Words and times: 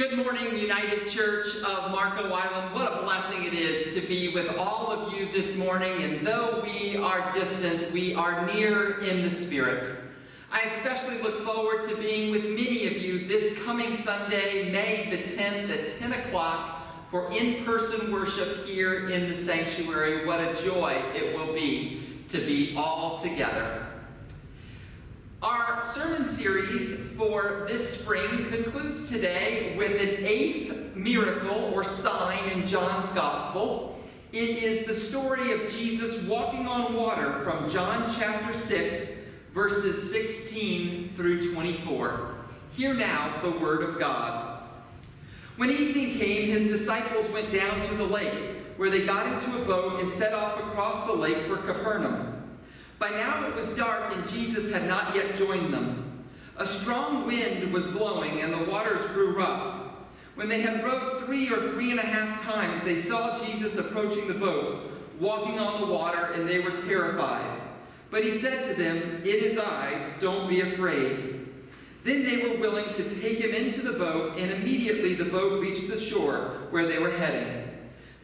Good 0.00 0.16
morning, 0.16 0.56
United 0.56 1.10
Church 1.10 1.56
of 1.56 1.90
Marco 1.90 2.32
Island. 2.32 2.74
What 2.74 2.90
a 2.90 3.02
blessing 3.02 3.44
it 3.44 3.52
is 3.52 3.92
to 3.92 4.00
be 4.00 4.28
with 4.32 4.56
all 4.56 4.90
of 4.90 5.12
you 5.12 5.30
this 5.30 5.54
morning. 5.56 5.92
And 6.02 6.26
though 6.26 6.62
we 6.64 6.96
are 6.96 7.30
distant, 7.32 7.92
we 7.92 8.14
are 8.14 8.46
near 8.46 8.96
in 9.00 9.20
the 9.20 9.30
Spirit. 9.30 9.92
I 10.50 10.62
especially 10.62 11.18
look 11.18 11.44
forward 11.44 11.84
to 11.84 11.96
being 11.96 12.30
with 12.30 12.44
many 12.44 12.86
of 12.86 12.96
you 12.96 13.28
this 13.28 13.62
coming 13.62 13.92
Sunday, 13.92 14.72
May 14.72 15.10
the 15.10 15.18
10th 15.18 15.68
at 15.68 15.90
10 15.90 16.12
o'clock 16.14 17.10
for 17.10 17.30
in 17.30 17.62
person 17.66 18.10
worship 18.10 18.64
here 18.64 19.10
in 19.10 19.28
the 19.28 19.34
sanctuary. 19.34 20.24
What 20.24 20.40
a 20.40 20.54
joy 20.64 20.92
it 21.14 21.36
will 21.36 21.52
be 21.52 22.22
to 22.28 22.38
be 22.38 22.74
all 22.74 23.18
together. 23.18 23.89
Our 25.42 25.82
sermon 25.82 26.26
series 26.26 27.00
for 27.16 27.64
this 27.66 27.98
spring 27.98 28.50
concludes 28.50 29.08
today 29.08 29.74
with 29.74 29.92
an 29.92 30.22
eighth 30.22 30.94
miracle 30.94 31.72
or 31.72 31.82
sign 31.82 32.46
in 32.50 32.66
John's 32.66 33.08
Gospel. 33.08 33.98
It 34.32 34.62
is 34.62 34.84
the 34.84 34.92
story 34.92 35.52
of 35.52 35.72
Jesus 35.72 36.22
walking 36.24 36.66
on 36.66 36.92
water 36.92 37.36
from 37.36 37.70
John 37.70 38.04
chapter 38.14 38.52
6, 38.52 39.14
verses 39.54 40.10
16 40.10 41.14
through 41.16 41.54
24. 41.54 42.34
Hear 42.72 42.92
now 42.92 43.40
the 43.40 43.52
word 43.52 43.82
of 43.82 43.98
God. 43.98 44.62
When 45.56 45.70
evening 45.70 46.18
came, 46.18 46.50
his 46.50 46.66
disciples 46.66 47.26
went 47.30 47.50
down 47.50 47.80
to 47.80 47.94
the 47.94 48.04
lake, 48.04 48.34
where 48.76 48.90
they 48.90 49.06
got 49.06 49.26
into 49.26 49.58
a 49.58 49.64
boat 49.64 50.02
and 50.02 50.10
set 50.10 50.34
off 50.34 50.58
across 50.58 51.06
the 51.06 51.14
lake 51.14 51.38
for 51.46 51.56
Capernaum. 51.56 52.39
By 53.00 53.08
now 53.12 53.48
it 53.48 53.54
was 53.54 53.70
dark, 53.70 54.14
and 54.14 54.28
Jesus 54.28 54.70
had 54.70 54.86
not 54.86 55.16
yet 55.16 55.34
joined 55.34 55.72
them. 55.72 56.22
A 56.58 56.66
strong 56.66 57.26
wind 57.26 57.72
was 57.72 57.86
blowing, 57.86 58.42
and 58.42 58.52
the 58.52 58.70
waters 58.70 59.06
grew 59.06 59.34
rough. 59.34 59.74
When 60.34 60.50
they 60.50 60.60
had 60.60 60.84
rowed 60.84 61.24
three 61.24 61.50
or 61.50 61.66
three 61.70 61.92
and 61.92 61.98
a 61.98 62.04
half 62.04 62.42
times, 62.42 62.82
they 62.82 62.96
saw 62.96 63.42
Jesus 63.42 63.78
approaching 63.78 64.28
the 64.28 64.34
boat, 64.34 64.92
walking 65.18 65.58
on 65.58 65.80
the 65.80 65.86
water, 65.86 66.32
and 66.34 66.46
they 66.46 66.60
were 66.60 66.76
terrified. 66.76 67.62
But 68.10 68.22
he 68.22 68.32
said 68.32 68.64
to 68.66 68.74
them, 68.74 69.22
It 69.24 69.44
is 69.44 69.56
I, 69.56 70.12
don't 70.20 70.50
be 70.50 70.60
afraid. 70.60 71.48
Then 72.04 72.22
they 72.22 72.46
were 72.46 72.58
willing 72.58 72.92
to 72.92 73.20
take 73.20 73.38
him 73.38 73.54
into 73.54 73.80
the 73.80 73.98
boat, 73.98 74.38
and 74.38 74.50
immediately 74.50 75.14
the 75.14 75.24
boat 75.24 75.62
reached 75.62 75.88
the 75.88 75.98
shore 75.98 76.66
where 76.68 76.84
they 76.84 76.98
were 76.98 77.12
heading. 77.12 77.66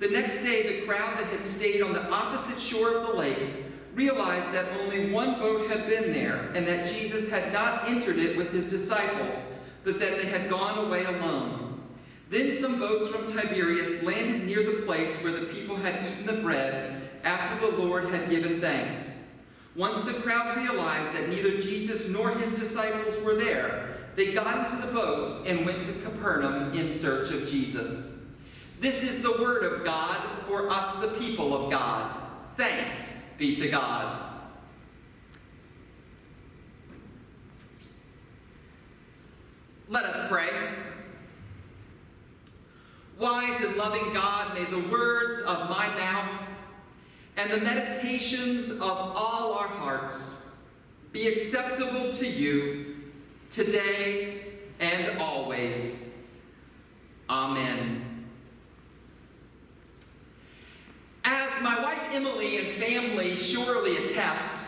The 0.00 0.08
next 0.08 0.38
day, 0.42 0.80
the 0.80 0.86
crowd 0.86 1.16
that 1.16 1.28
had 1.28 1.46
stayed 1.46 1.80
on 1.80 1.94
the 1.94 2.10
opposite 2.10 2.60
shore 2.60 2.92
of 2.92 3.06
the 3.06 3.14
lake 3.14 3.65
realized 3.96 4.52
that 4.52 4.66
only 4.78 5.10
one 5.10 5.38
boat 5.38 5.70
had 5.70 5.88
been 5.88 6.12
there, 6.12 6.50
and 6.54 6.66
that 6.66 6.86
Jesus 6.86 7.30
had 7.30 7.52
not 7.52 7.88
entered 7.88 8.18
it 8.18 8.36
with 8.36 8.52
his 8.52 8.66
disciples, 8.66 9.42
but 9.84 9.98
that 9.98 10.18
they 10.18 10.26
had 10.26 10.50
gone 10.50 10.86
away 10.86 11.04
alone. 11.04 11.80
Then 12.28 12.52
some 12.52 12.78
boats 12.78 13.08
from 13.08 13.26
Tiberias 13.26 14.02
landed 14.02 14.44
near 14.44 14.62
the 14.62 14.82
place 14.82 15.14
where 15.16 15.32
the 15.32 15.46
people 15.46 15.76
had 15.76 16.04
eaten 16.06 16.26
the 16.26 16.42
bread 16.42 17.08
after 17.24 17.70
the 17.70 17.76
Lord 17.78 18.10
had 18.10 18.28
given 18.28 18.60
thanks. 18.60 19.24
Once 19.74 20.00
the 20.02 20.14
crowd 20.14 20.56
realized 20.56 21.12
that 21.14 21.28
neither 21.28 21.58
Jesus 21.58 22.08
nor 22.08 22.30
his 22.30 22.52
disciples 22.52 23.18
were 23.24 23.34
there, 23.34 23.96
they 24.14 24.32
got 24.32 24.70
into 24.70 24.86
the 24.86 24.92
boats 24.92 25.36
and 25.46 25.64
went 25.64 25.84
to 25.84 25.92
Capernaum 25.92 26.72
in 26.74 26.90
search 26.90 27.30
of 27.30 27.48
Jesus. 27.48 28.18
This 28.80 29.02
is 29.02 29.22
the 29.22 29.32
word 29.32 29.64
of 29.64 29.84
God 29.84 30.16
for 30.48 30.68
us, 30.68 30.94
the 30.96 31.08
people 31.18 31.54
of 31.54 31.70
God. 31.70 32.14
Thanks 32.56 33.15
be 33.38 33.54
to 33.56 33.68
God. 33.68 34.22
Let 39.88 40.04
us 40.04 40.28
pray. 40.28 40.48
Wise 43.18 43.62
and 43.62 43.76
loving 43.76 44.12
God, 44.12 44.54
may 44.54 44.64
the 44.64 44.88
words 44.88 45.40
of 45.40 45.70
my 45.70 45.88
mouth 45.88 46.42
and 47.36 47.50
the 47.50 47.58
meditations 47.58 48.70
of 48.70 48.82
all 48.82 49.54
our 49.54 49.68
hearts 49.68 50.34
be 51.12 51.28
acceptable 51.28 52.12
to 52.12 52.26
you 52.26 52.96
today 53.48 54.42
and 54.80 55.18
always. 55.18 56.10
Amen. 57.30 58.26
As 61.24 61.60
my 61.62 61.80
wife 61.82 62.05
Emily 62.16 62.56
and 62.56 62.68
family 62.82 63.36
surely 63.36 63.98
attest, 63.98 64.66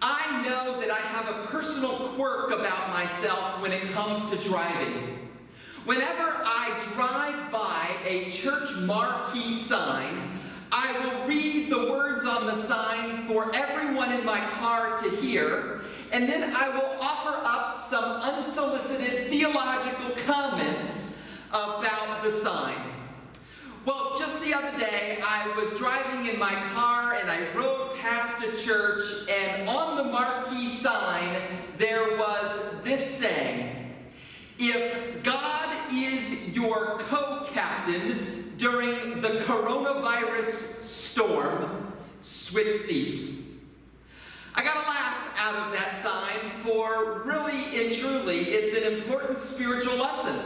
I 0.00 0.42
know 0.44 0.80
that 0.80 0.92
I 0.92 0.98
have 0.98 1.26
a 1.28 1.44
personal 1.48 1.90
quirk 2.10 2.52
about 2.52 2.90
myself 2.90 3.60
when 3.60 3.72
it 3.72 3.90
comes 3.90 4.22
to 4.30 4.36
driving. 4.48 5.28
Whenever 5.86 6.40
I 6.44 6.80
drive 6.94 7.50
by 7.50 7.88
a 8.06 8.30
church 8.30 8.76
marquee 8.76 9.50
sign, 9.50 10.38
I 10.70 10.96
will 11.00 11.26
read 11.26 11.68
the 11.68 11.90
words 11.90 12.24
on 12.24 12.46
the 12.46 12.54
sign 12.54 13.26
for 13.26 13.52
everyone 13.56 14.12
in 14.12 14.24
my 14.24 14.38
car 14.38 14.96
to 14.98 15.10
hear, 15.16 15.80
and 16.12 16.28
then 16.28 16.54
I 16.54 16.68
will 16.68 16.96
offer 17.00 17.40
up 17.44 17.74
some 17.74 18.04
unsolicited 18.04 19.26
theological 19.30 20.10
comments 20.24 21.20
about 21.48 22.22
the 22.22 22.30
sign. 22.30 22.97
Well, 23.88 24.14
just 24.18 24.44
the 24.44 24.52
other 24.52 24.78
day, 24.78 25.18
I 25.26 25.50
was 25.56 25.72
driving 25.72 26.26
in 26.26 26.38
my 26.38 26.54
car 26.74 27.14
and 27.14 27.30
I 27.30 27.50
rode 27.54 27.96
past 27.96 28.44
a 28.44 28.54
church, 28.54 29.00
and 29.30 29.66
on 29.66 29.96
the 29.96 30.04
marquee 30.04 30.68
sign, 30.68 31.40
there 31.78 32.18
was 32.18 32.82
this 32.84 33.18
saying 33.18 33.94
If 34.58 35.22
God 35.22 35.74
is 35.90 36.54
your 36.54 36.98
co 36.98 37.46
captain 37.50 38.52
during 38.58 39.22
the 39.22 39.40
coronavirus 39.46 40.82
storm, 40.82 41.94
switch 42.20 42.74
seats. 42.76 43.48
I 44.54 44.64
got 44.64 44.84
a 44.84 44.86
laugh 44.86 45.16
out 45.38 45.54
of 45.66 45.72
that 45.72 45.94
sign, 45.94 46.62
for 46.62 47.22
really 47.24 47.86
and 47.86 47.96
truly, 47.96 48.50
it's 48.50 48.76
an 48.76 48.92
important 48.92 49.38
spiritual 49.38 49.96
lesson. 49.96 50.38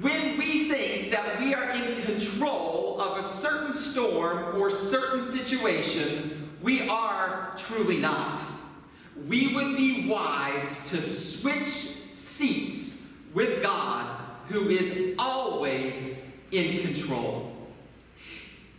When 0.00 0.38
we 0.38 0.70
think 0.70 1.10
that 1.10 1.38
we 1.40 1.52
are 1.52 1.70
in 1.72 2.02
control 2.02 2.98
of 2.98 3.18
a 3.18 3.22
certain 3.22 3.72
storm 3.72 4.58
or 4.58 4.70
certain 4.70 5.20
situation, 5.20 6.50
we 6.62 6.88
are 6.88 7.52
truly 7.58 7.98
not. 7.98 8.42
We 9.28 9.54
would 9.54 9.76
be 9.76 10.08
wise 10.08 10.88
to 10.88 11.02
switch 11.02 11.66
seats 11.66 13.06
with 13.34 13.62
God, 13.62 14.06
who 14.48 14.70
is 14.70 15.14
always 15.18 16.18
in 16.50 16.80
control. 16.80 17.54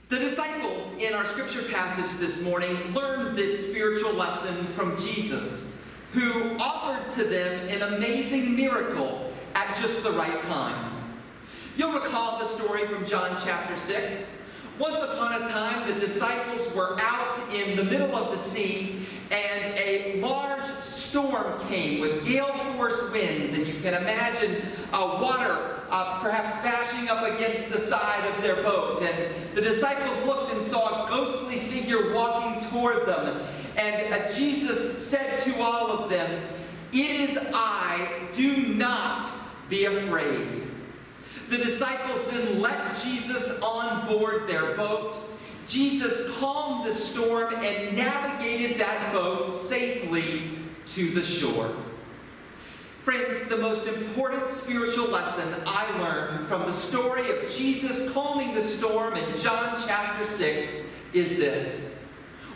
The 0.10 0.18
disciples 0.18 0.98
in 0.98 1.14
our 1.14 1.26
scripture 1.26 1.64
passage 1.64 2.20
this 2.20 2.42
morning 2.42 2.76
learned 2.96 3.38
this 3.38 3.70
spiritual 3.70 4.14
lesson 4.14 4.56
from 4.74 4.98
Jesus, 4.98 5.72
who 6.14 6.58
offered 6.58 7.12
to 7.12 7.24
them 7.24 7.70
an 7.70 7.94
amazing 7.94 8.56
miracle 8.56 9.32
at 9.54 9.78
just 9.78 10.02
the 10.02 10.12
right 10.12 10.42
time. 10.42 10.91
You'll 11.82 11.94
recall 11.94 12.38
the 12.38 12.46
story 12.46 12.86
from 12.86 13.04
John 13.08 13.36
chapter 13.44 13.76
6. 13.76 14.38
Once 14.78 15.02
upon 15.02 15.42
a 15.42 15.50
time, 15.50 15.92
the 15.92 16.00
disciples 16.00 16.72
were 16.76 16.96
out 17.02 17.36
in 17.56 17.76
the 17.76 17.84
middle 17.84 18.16
of 18.16 18.32
the 18.32 18.38
sea, 18.38 19.08
and 19.32 19.80
a 19.80 20.22
large 20.22 20.68
storm 20.78 21.60
came 21.70 22.00
with 22.00 22.24
gale 22.24 22.54
force 22.76 23.02
winds. 23.12 23.54
And 23.54 23.66
you 23.66 23.74
can 23.82 23.96
imagine 23.96 24.62
uh, 24.94 25.18
water 25.20 25.80
uh, 25.90 26.20
perhaps 26.22 26.54
bashing 26.62 27.10
up 27.10 27.24
against 27.24 27.72
the 27.72 27.80
side 27.80 28.32
of 28.32 28.44
their 28.44 28.58
boat. 28.58 29.02
And 29.02 29.56
the 29.56 29.62
disciples 29.62 30.24
looked 30.28 30.54
and 30.54 30.62
saw 30.62 31.08
a 31.08 31.10
ghostly 31.10 31.58
figure 31.58 32.14
walking 32.14 32.62
toward 32.70 33.08
them. 33.08 33.42
And 33.76 34.14
uh, 34.14 34.32
Jesus 34.32 35.04
said 35.10 35.42
to 35.46 35.60
all 35.60 35.90
of 35.90 36.12
them, 36.12 36.44
It 36.94 37.22
is 37.22 37.40
I, 37.56 38.28
do 38.34 38.68
not 38.68 39.32
be 39.68 39.86
afraid. 39.86 40.68
The 41.52 41.58
disciples 41.58 42.24
then 42.32 42.62
let 42.62 42.98
Jesus 43.04 43.60
on 43.60 44.08
board 44.08 44.48
their 44.48 44.74
boat. 44.74 45.18
Jesus 45.68 46.34
calmed 46.38 46.88
the 46.88 46.94
storm 46.94 47.54
and 47.56 47.94
navigated 47.94 48.80
that 48.80 49.12
boat 49.12 49.50
safely 49.50 50.44
to 50.86 51.10
the 51.10 51.22
shore. 51.22 51.76
Friends, 53.04 53.50
the 53.50 53.58
most 53.58 53.86
important 53.86 54.48
spiritual 54.48 55.10
lesson 55.10 55.54
I 55.68 55.92
learned 56.00 56.48
from 56.48 56.62
the 56.62 56.72
story 56.72 57.30
of 57.30 57.52
Jesus 57.52 58.10
calming 58.14 58.56
the 58.56 58.62
storm 58.62 59.18
in 59.18 59.36
John 59.36 59.78
chapter 59.86 60.24
6 60.24 60.80
is 61.12 61.36
this. 61.36 62.00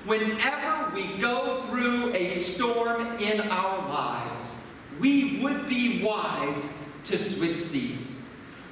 Whenever 0.06 0.96
we 0.96 1.18
go 1.18 1.64
through 1.64 2.14
a 2.14 2.30
storm 2.30 3.18
in 3.18 3.42
our 3.52 3.90
lives, 3.90 4.56
we 5.02 5.42
would 5.42 5.68
be 5.68 6.02
wise 6.02 6.74
to 7.04 7.18
switch 7.18 7.58
seats 7.58 8.15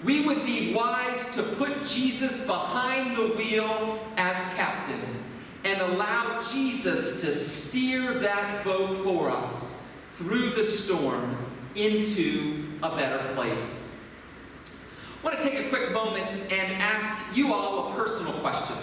we 0.04 0.26
would 0.26 0.46
be 0.46 0.74
wise 0.74 1.34
to 1.36 1.44
put 1.44 1.86
Jesus 1.86 2.46
behind 2.46 3.16
the 3.16 3.28
wheel 3.36 4.00
as 4.18 4.36
captain 4.56 5.00
and 5.64 5.80
allow 5.82 6.42
Jesus 6.52 7.22
to 7.22 7.34
steer 7.34 8.14
that 8.16 8.66
boat 8.66 9.04
for 9.04 9.30
us 9.30 9.80
through 10.16 10.50
the 10.52 10.64
storm 10.64 11.38
into 11.76 12.66
a 12.84 12.96
better 12.96 13.34
place. 13.34 13.96
I 15.22 15.26
want 15.26 15.40
to 15.40 15.50
take 15.50 15.66
a 15.66 15.70
quick 15.70 15.94
moment 15.94 16.42
and 16.52 16.82
ask 16.82 17.36
you 17.36 17.54
all 17.54 17.90
a 17.92 17.96
personal 17.96 18.34
question. 18.34 18.76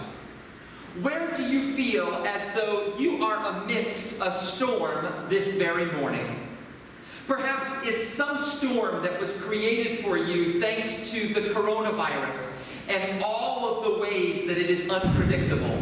Where 1.01 1.31
do 1.33 1.43
you 1.43 1.73
feel 1.73 2.15
as 2.25 2.55
though 2.55 2.95
you 2.97 3.23
are 3.23 3.61
amidst 3.61 4.19
a 4.21 4.31
storm 4.31 5.05
this 5.29 5.53
very 5.53 5.85
morning? 5.93 6.40
Perhaps 7.31 7.87
it's 7.87 8.05
some 8.05 8.37
storm 8.37 9.01
that 9.03 9.17
was 9.17 9.31
created 9.31 10.03
for 10.03 10.17
you 10.17 10.59
thanks 10.59 11.09
to 11.11 11.33
the 11.33 11.39
coronavirus 11.51 12.51
and 12.89 13.23
all 13.23 13.73
of 13.73 13.85
the 13.85 14.01
ways 14.01 14.45
that 14.47 14.57
it 14.57 14.69
is 14.69 14.89
unpredictable. 14.89 15.81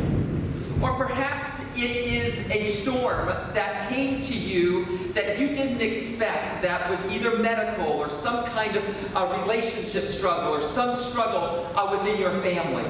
Or 0.80 0.94
perhaps 0.94 1.62
it 1.75 1.90
is 1.90 2.48
a 2.51 2.62
storm 2.62 3.30
that 3.56 3.90
came 3.90 4.22
to 4.22 4.38
you 4.38 5.12
that 5.13 5.40
you 5.40 5.48
didn't 5.48 5.81
expect, 5.81 6.62
that 6.62 6.88
was 6.88 7.04
either 7.07 7.40
medical 7.40 7.94
or 7.94 8.12
some 8.12 8.46
kind 8.46 8.75
of 8.75 8.84
a 9.16 9.42
relationship 9.42 10.06
struggle 10.06 10.54
or 10.54 10.62
some 10.62 10.94
struggle 10.94 11.68
uh, 11.75 11.98
within 11.98 12.19
your 12.22 12.31
family. 12.44 12.86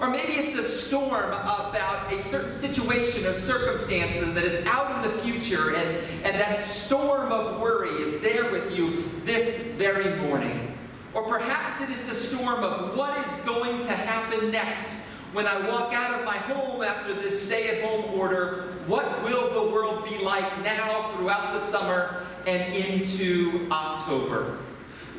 Or 0.00 0.10
maybe 0.10 0.32
it's 0.34 0.54
a 0.56 0.62
storm 0.62 1.26
about 1.28 1.64
a 2.12 2.20
certain 2.20 2.50
situation 2.50 3.26
or 3.26 3.34
circumstances 3.34 4.34
that 4.34 4.44
is 4.44 4.64
out 4.66 4.94
in 4.96 5.10
the 5.10 5.18
future, 5.18 5.74
and, 5.74 5.88
and 6.24 6.40
that 6.40 6.58
storm 6.58 7.32
of 7.32 7.60
worry 7.60 7.88
is 7.88 8.20
there 8.20 8.50
with 8.50 8.76
you 8.76 9.10
this 9.24 9.68
very 9.72 10.16
morning. 10.20 10.76
Or 11.14 11.22
perhaps 11.22 11.80
it 11.80 11.90
is 11.90 12.02
the 12.02 12.14
storm 12.14 12.62
of 12.62 12.96
what 12.96 13.16
is 13.24 13.32
going 13.44 13.82
to 13.84 13.92
happen 13.92 14.50
next 14.50 14.88
when 15.32 15.46
I 15.46 15.68
walk 15.68 15.92
out 15.92 16.18
of 16.18 16.24
my 16.24 16.36
home 16.36 16.82
after 16.82 17.14
this 17.14 17.46
stay 17.46 17.76
at 17.76 17.88
home 17.88 18.18
order. 18.18 18.74
What 18.86 19.22
will 19.22 19.52
the 19.52 19.72
world 19.72 20.04
be 20.04 20.18
like 20.18 20.62
now 20.62 21.10
throughout 21.14 21.52
the 21.52 21.60
summer 21.60 22.26
and 22.46 22.74
into 22.74 23.66
October? 23.70 24.58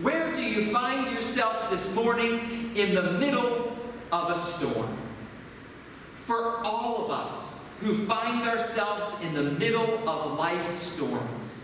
Where 0.01 0.35
do 0.35 0.41
you 0.41 0.71
find 0.71 1.13
yourself 1.13 1.69
this 1.69 1.93
morning 1.95 2.71
in 2.75 2.93
the 2.93 3.13
middle 3.13 3.74
of 4.15 4.31
a 4.31 4.39
storm. 4.39 4.97
For 6.13 6.63
all 6.65 7.05
of 7.05 7.11
us 7.11 7.67
who 7.81 8.05
find 8.05 8.47
ourselves 8.47 9.13
in 9.23 9.33
the 9.33 9.43
middle 9.43 10.07
of 10.07 10.39
life's 10.39 10.69
storms, 10.69 11.63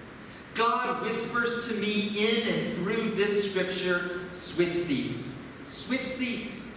God 0.53 1.01
whispers 1.01 1.67
to 1.69 1.73
me 1.75 2.09
in 2.17 2.53
and 2.53 2.75
through 2.75 3.11
this 3.11 3.49
scripture 3.49 4.19
switch 4.31 4.69
seats. 4.69 5.41
Switch 5.63 6.01
seats. 6.01 6.73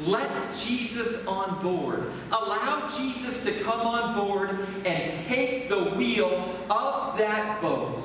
Let 0.00 0.30
Jesus 0.54 1.24
on 1.26 1.62
board. 1.62 2.10
Allow 2.32 2.88
Jesus 2.88 3.44
to 3.44 3.52
come 3.62 3.80
on 3.80 4.18
board 4.18 4.66
and 4.84 5.14
take 5.14 5.68
the 5.68 5.84
wheel 5.90 6.56
of 6.68 7.16
that 7.18 7.60
boat. 7.60 8.02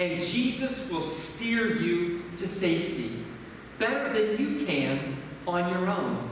And 0.00 0.20
Jesus 0.20 0.88
will 0.88 1.02
steer 1.02 1.76
you 1.76 2.22
to 2.36 2.46
safety 2.46 3.24
better 3.78 4.12
than 4.12 4.38
you 4.38 4.64
can 4.64 5.16
on 5.46 5.70
your 5.72 5.88
own. 5.88 6.30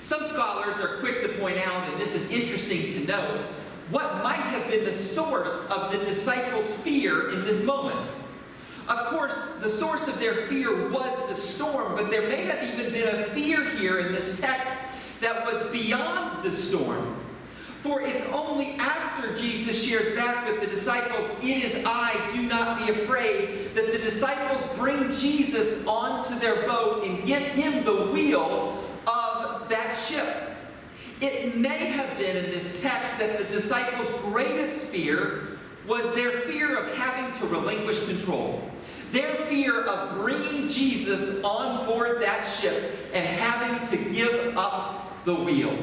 Some 0.00 0.22
scholars 0.24 0.80
are 0.80 0.98
quick 0.98 1.20
to 1.22 1.28
point 1.28 1.58
out, 1.58 1.88
and 1.88 2.00
this 2.00 2.14
is 2.14 2.30
interesting 2.30 2.90
to 2.92 3.06
note, 3.06 3.40
what 3.90 4.22
might 4.22 4.36
have 4.36 4.70
been 4.70 4.84
the 4.84 4.92
source 4.92 5.68
of 5.70 5.90
the 5.90 5.98
disciples' 5.98 6.72
fear 6.72 7.30
in 7.30 7.44
this 7.44 7.64
moment. 7.64 8.14
Of 8.88 9.06
course, 9.06 9.58
the 9.58 9.68
source 9.68 10.06
of 10.08 10.18
their 10.20 10.34
fear 10.46 10.88
was 10.88 11.18
the 11.28 11.34
storm, 11.34 11.96
but 11.96 12.10
there 12.10 12.28
may 12.28 12.42
have 12.44 12.62
even 12.62 12.92
been 12.92 13.08
a 13.08 13.24
fear 13.24 13.68
here 13.70 13.98
in 13.98 14.12
this 14.12 14.38
text 14.38 14.78
that 15.20 15.44
was 15.44 15.62
beyond 15.70 16.44
the 16.44 16.50
storm. 16.50 17.16
For 17.82 18.02
it's 18.02 18.22
only 18.32 18.72
after 18.78 19.34
Jesus 19.36 19.84
shares 19.84 20.14
back 20.14 20.48
with 20.48 20.60
the 20.60 20.66
disciples, 20.66 21.28
It 21.42 21.64
is 21.64 21.84
I, 21.84 22.30
do 22.32 22.42
not 22.42 22.78
be 22.78 22.92
afraid, 22.92 23.74
that 23.74 23.92
the 23.92 23.98
disciples 23.98 24.64
bring 24.76 25.10
Jesus 25.12 25.86
onto 25.86 26.38
their 26.38 26.66
boat 26.66 27.04
and 27.04 27.24
give 27.26 27.42
him 27.42 27.84
the 27.84 28.06
wheel 28.06 28.84
ship. 30.08 30.56
It 31.20 31.56
may 31.56 31.86
have 31.86 32.16
been 32.18 32.36
in 32.36 32.50
this 32.50 32.80
text 32.80 33.18
that 33.18 33.38
the 33.38 33.44
disciples' 33.44 34.10
greatest 34.22 34.86
fear 34.86 35.58
was 35.86 36.14
their 36.14 36.30
fear 36.30 36.76
of 36.76 36.94
having 36.96 37.32
to 37.40 37.46
relinquish 37.46 38.00
control. 38.06 38.62
Their 39.10 39.34
fear 39.34 39.84
of 39.84 40.18
bringing 40.18 40.68
Jesus 40.68 41.42
on 41.42 41.86
board 41.86 42.22
that 42.22 42.42
ship 42.42 42.94
and 43.12 43.26
having 43.26 43.86
to 43.88 44.10
give 44.10 44.56
up 44.56 45.24
the 45.24 45.34
wheel. 45.34 45.76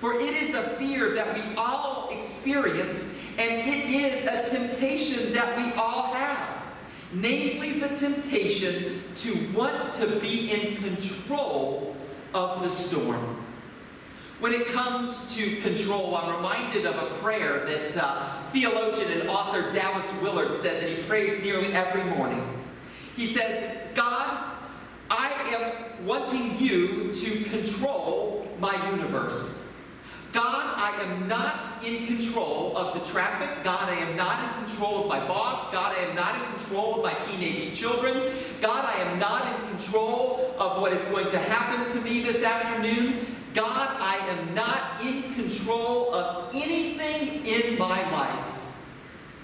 For 0.00 0.14
it 0.14 0.34
is 0.42 0.54
a 0.54 0.62
fear 0.62 1.14
that 1.14 1.34
we 1.34 1.54
all 1.56 2.08
experience, 2.10 3.14
and 3.38 3.68
it 3.68 3.90
is 3.90 4.24
a 4.26 4.48
temptation 4.48 5.32
that 5.32 5.56
we 5.56 5.72
all 5.74 6.14
have. 6.14 6.62
Namely, 7.12 7.78
the 7.78 7.88
temptation 7.88 9.02
to 9.16 9.52
want 9.52 9.92
to 9.94 10.06
be 10.20 10.50
in 10.50 10.76
control 10.76 11.94
of 12.34 12.62
the 12.62 12.68
storm. 12.68 13.44
When 14.42 14.52
it 14.52 14.66
comes 14.66 15.32
to 15.36 15.54
control, 15.60 16.16
I'm 16.16 16.34
reminded 16.34 16.84
of 16.84 16.96
a 16.96 17.14
prayer 17.18 17.64
that 17.64 17.96
uh, 17.96 18.42
theologian 18.48 19.20
and 19.20 19.28
author 19.28 19.70
Dallas 19.70 20.04
Willard 20.20 20.52
said 20.52 20.82
that 20.82 20.90
he 20.90 21.00
prays 21.04 21.40
nearly 21.44 21.72
every 21.72 22.02
morning. 22.02 22.42
He 23.14 23.28
says, 23.28 23.78
God, 23.94 24.52
I 25.08 25.28
am 25.54 26.04
wanting 26.04 26.58
you 26.58 27.14
to 27.14 27.44
control 27.50 28.48
my 28.58 28.74
universe. 28.90 29.64
God, 30.32 30.74
I 30.76 31.00
am 31.02 31.28
not 31.28 31.64
in 31.84 32.04
control 32.08 32.76
of 32.76 32.94
the 32.94 33.12
traffic. 33.12 33.62
God, 33.62 33.88
I 33.88 33.94
am 33.94 34.16
not 34.16 34.42
in 34.42 34.64
control 34.64 35.02
of 35.02 35.06
my 35.06 35.20
boss. 35.20 35.70
God, 35.70 35.94
I 35.96 36.00
am 36.00 36.16
not 36.16 36.34
in 36.34 36.58
control 36.58 36.96
of 36.96 37.04
my 37.04 37.14
teenage 37.26 37.76
children. 37.76 38.34
God, 38.60 38.86
I 38.86 39.02
am 39.02 39.20
not 39.20 39.54
in 39.54 39.68
control 39.68 40.52
of 40.58 40.80
what 40.80 40.92
is 40.92 41.04
going 41.04 41.28
to 41.30 41.38
happen 41.38 41.88
to 41.92 42.00
me 42.00 42.24
this 42.24 42.42
afternoon. 42.42 43.24
God, 43.54 43.96
I 44.00 44.16
am 44.28 44.54
not 44.54 45.04
in 45.04 45.34
control 45.34 46.14
of 46.14 46.54
anything 46.54 47.44
in 47.46 47.78
my 47.78 48.00
life. 48.10 48.62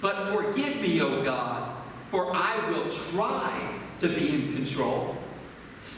But 0.01 0.33
forgive 0.33 0.81
me, 0.81 1.01
O 1.01 1.23
God, 1.23 1.75
for 2.09 2.31
I 2.35 2.69
will 2.69 2.89
try 3.11 3.73
to 3.99 4.07
be 4.07 4.29
in 4.33 4.53
control. 4.53 5.17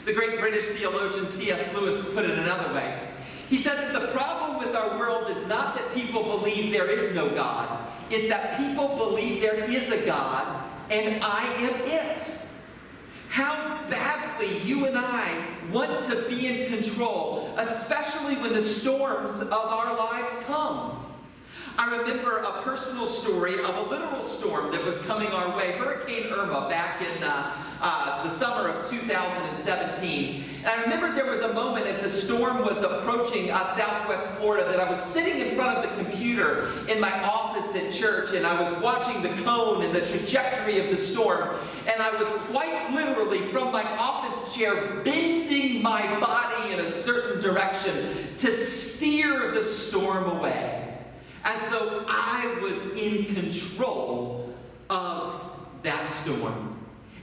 The 0.04 0.12
great 0.12 0.40
British 0.40 0.66
theologian 0.66 1.26
C.S. 1.26 1.72
Lewis 1.74 2.04
put 2.12 2.24
it 2.24 2.38
another 2.38 2.74
way. 2.74 3.08
He 3.48 3.56
said 3.58 3.76
that 3.76 3.92
the 3.92 4.08
problem 4.08 4.58
with 4.58 4.74
our 4.74 4.98
world 4.98 5.30
is 5.30 5.46
not 5.46 5.76
that 5.76 5.94
people 5.94 6.22
believe 6.24 6.72
there 6.72 6.90
is 6.90 7.14
no 7.14 7.28
God, 7.30 7.86
it's 8.10 8.28
that 8.28 8.56
people 8.58 8.96
believe 8.96 9.40
there 9.40 9.62
is 9.64 9.90
a 9.90 10.04
God 10.04 10.68
and 10.90 11.22
I 11.22 11.44
am 11.54 11.74
it. 11.84 12.38
How 13.28 13.81
badly 13.92 14.58
you 14.62 14.86
and 14.86 14.96
I 14.96 15.44
want 15.70 16.02
to 16.04 16.16
be 16.22 16.46
in 16.46 16.74
control, 16.74 17.54
especially 17.58 18.36
when 18.36 18.54
the 18.54 18.62
storms 18.62 19.40
of 19.40 19.52
our 19.52 19.94
lives 19.94 20.34
come. 20.46 21.04
I 21.76 21.98
remember 21.98 22.38
a 22.38 22.62
personal 22.62 23.06
story 23.06 23.58
of 23.58 23.76
a 23.76 23.82
literal 23.82 24.22
storm 24.22 24.72
that 24.72 24.82
was 24.82 24.98
coming 25.00 25.28
our 25.28 25.54
way, 25.56 25.72
Hurricane 25.72 26.32
Irma, 26.32 26.68
back 26.70 27.02
in 27.02 27.22
uh, 27.22 27.54
uh, 27.82 28.22
the 28.22 28.30
summer 28.30 28.68
of 28.68 28.88
2017. 28.88 30.44
And 30.58 30.66
I 30.66 30.82
remember 30.82 31.12
there 31.12 31.30
was 31.30 31.40
a 31.40 31.52
moment 31.52 31.86
as 31.88 31.98
the 31.98 32.08
storm 32.08 32.62
was 32.62 32.82
approaching 32.82 33.50
uh, 33.50 33.64
southwest 33.64 34.30
Florida 34.38 34.70
that 34.70 34.78
I 34.78 34.88
was 34.88 35.02
sitting 35.02 35.40
in 35.40 35.56
front 35.56 35.78
of 35.78 35.90
the 35.90 36.02
computer 36.02 36.70
in 36.88 37.00
my 37.00 37.12
office 37.24 37.74
at 37.74 37.92
church 37.92 38.32
and 38.34 38.46
I 38.46 38.58
was 38.60 38.72
watching 38.80 39.20
the 39.20 39.42
cone 39.42 39.82
and 39.82 39.92
the 39.92 40.00
trajectory 40.00 40.78
of 40.78 40.90
the 40.90 40.96
storm. 40.96 41.56
And 41.92 42.00
I 42.00 42.16
was 42.16 42.28
quite 42.50 42.92
literally 42.92 43.40
from 43.40 43.72
my 43.72 43.82
office 43.98 44.54
chair 44.54 45.02
bending 45.02 45.82
my 45.82 46.06
body 46.20 46.72
in 46.72 46.78
a 46.78 46.88
certain 46.88 47.42
direction 47.42 48.36
to 48.36 48.52
steer 48.52 49.50
the 49.50 49.64
storm 49.64 50.36
away 50.36 50.96
as 51.44 51.60
though 51.72 52.04
I 52.06 52.58
was 52.62 52.92
in 52.92 53.34
control 53.34 54.54
of 54.88 55.40
that 55.82 56.08
storm. 56.08 56.71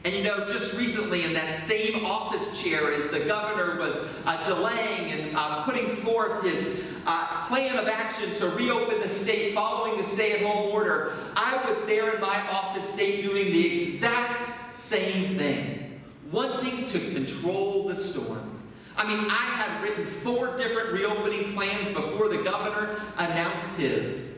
And 0.06 0.14
you 0.14 0.24
know, 0.24 0.48
just 0.48 0.78
recently 0.78 1.26
in 1.26 1.34
that 1.34 1.54
same 1.54 2.06
office 2.06 2.62
chair, 2.62 2.94
as 2.94 3.08
the 3.08 3.20
governor 3.22 3.78
was 3.78 4.00
uh, 4.26 4.42
delaying 4.48 5.12
and 5.12 5.36
uh, 5.36 5.64
putting 5.64 5.90
forth 5.90 6.42
his 6.44 6.82
uh, 7.06 7.46
plan 7.48 7.78
of 7.78 7.88
action 7.88 8.34
to 8.36 8.48
reopen 8.50 9.02
the 9.02 9.10
state 9.10 9.54
following 9.54 9.98
the 9.98 10.04
stay 10.04 10.34
at 10.34 10.42
home 10.42 10.72
order, 10.72 11.14
I 11.36 11.62
was 11.68 11.84
there 11.86 12.16
in 12.16 12.22
my 12.22 12.40
office 12.50 12.88
state 12.88 13.24
doing 13.24 13.52
the 13.52 13.76
exact 13.76 14.74
same 14.74 15.38
thing, 15.38 16.00
wanting 16.32 16.86
to 16.86 17.00
control 17.12 17.86
the 17.88 17.96
storm. 17.96 18.58
I 18.96 19.06
mean, 19.06 19.26
I 19.30 19.34
had 19.34 19.84
written 19.84 20.06
four 20.06 20.56
different 20.58 20.94
reopening 20.94 21.54
plans 21.54 21.90
before 21.90 22.30
the 22.30 22.42
governor 22.44 23.02
announced 23.18 23.78
his. 23.78 24.38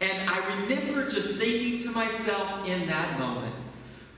And 0.00 0.30
I 0.30 0.60
remember 0.60 1.10
just 1.10 1.34
thinking 1.34 1.78
to 1.80 1.90
myself 1.90 2.66
in 2.66 2.86
that 2.86 3.18
moment, 3.18 3.64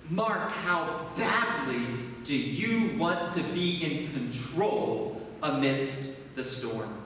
Mark, 0.09 0.53
how 0.53 1.07
badly 1.17 1.85
do 2.23 2.37
you 2.37 2.97
want 2.97 3.31
to 3.33 3.43
be 3.43 3.83
in 3.83 4.13
control 4.13 5.21
amidst 5.43 6.37
the 6.37 6.45
storm? 6.45 7.03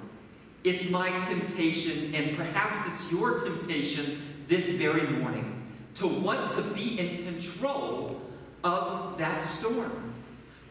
It's 0.65 0.91
my 0.91 1.09
temptation, 1.21 2.15
and 2.15 2.37
perhaps 2.37 2.87
it's 2.89 3.11
your 3.11 3.39
temptation 3.39 4.21
this 4.49 4.73
very 4.73 5.07
morning, 5.19 5.67
to 5.95 6.07
want 6.07 6.51
to 6.51 6.63
be 6.63 6.99
in 6.99 7.25
control 7.25 8.21
of 8.65 9.17
that 9.17 9.43
storm. 9.43 10.13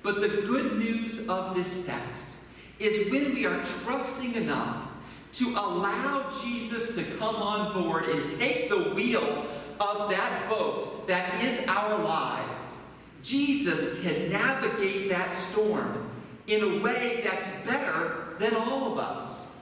But 0.04 0.22
the 0.22 0.44
good 0.46 0.78
news 0.78 1.28
of 1.28 1.56
this 1.56 1.84
text 1.84 2.38
is 2.78 3.12
when 3.12 3.34
we 3.34 3.48
are 3.48 3.64
trusting 3.64 4.36
enough 4.36 4.88
to 5.34 5.50
allow 5.50 6.30
Jesus 6.44 6.96
to 6.96 7.04
come 7.18 7.36
on 7.36 7.74
board 7.74 8.06
and 8.06 8.30
take 8.30 8.70
the 8.70 8.92
wheel 8.92 9.48
of 9.80 10.10
that 10.10 10.50
boat 10.50 11.08
that 11.08 11.44
is 11.44 11.66
our 11.68 12.04
lives, 12.04 12.78
Jesus 13.24 14.02
can 14.02 14.30
navigate 14.30 15.10
that 15.10 15.34
storm 15.34 16.10
in 16.48 16.64
a 16.64 16.82
way 16.82 17.22
that's 17.24 17.50
better 17.66 18.36
than 18.40 18.56
all 18.56 18.92
of 18.92 18.98
us. 18.98 19.58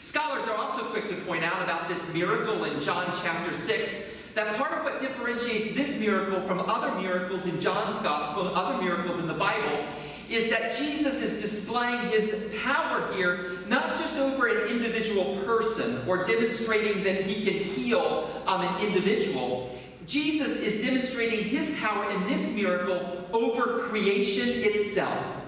Scholars 0.00 0.44
are 0.44 0.56
also 0.56 0.84
quick 0.84 1.08
to 1.08 1.14
point 1.22 1.44
out 1.44 1.62
about 1.62 1.88
this 1.88 2.12
miracle 2.14 2.64
in 2.64 2.80
John 2.80 3.06
chapter 3.22 3.52
6 3.52 4.00
that 4.34 4.56
part 4.56 4.72
of 4.72 4.84
what 4.84 5.00
differentiates 5.00 5.74
this 5.74 5.98
miracle 5.98 6.40
from 6.46 6.60
other 6.60 6.94
miracles 7.00 7.44
in 7.44 7.60
John's 7.60 7.98
gospel 7.98 8.46
and 8.46 8.56
other 8.56 8.82
miracles 8.82 9.18
in 9.18 9.26
the 9.26 9.34
Bible 9.34 9.84
is 10.28 10.50
that 10.50 10.76
Jesus 10.76 11.22
is 11.22 11.40
displaying 11.40 12.10
his 12.10 12.50
power 12.62 13.12
here, 13.14 13.58
not 13.66 13.98
just 13.98 14.16
over 14.16 14.46
an 14.46 14.68
individual 14.68 15.36
person 15.44 16.02
or 16.06 16.24
demonstrating 16.24 17.02
that 17.04 17.22
he 17.22 17.44
can 17.44 17.54
heal 17.54 18.42
um, 18.46 18.62
an 18.62 18.86
individual. 18.86 19.78
Jesus 20.06 20.56
is 20.56 20.84
demonstrating 20.84 21.44
his 21.44 21.76
power 21.78 22.10
in 22.10 22.26
this 22.26 22.54
miracle 22.54 23.28
over 23.32 23.80
creation 23.80 24.48
itself. 24.48 25.44